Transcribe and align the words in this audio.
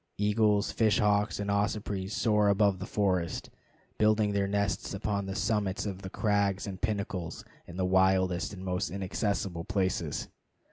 Eagles, 0.17 0.71
fish 0.71 0.97
hawks, 0.97 1.39
and 1.39 1.51
ospreys 1.51 2.15
soar 2.15 2.49
above 2.49 2.79
the 2.79 2.87
forest, 2.87 3.51
building 3.99 4.33
their 4.33 4.47
nests 4.47 4.95
upon 4.95 5.27
the 5.27 5.35
summits 5.35 5.85
of 5.85 6.01
the 6.01 6.09
crags 6.09 6.65
and 6.65 6.81
pinnacles 6.81 7.45
in 7.67 7.77
the 7.77 7.85
wildest 7.85 8.51
and 8.51 8.65
most 8.65 8.89
inaccessible 8.89 9.63
places. 9.63 10.27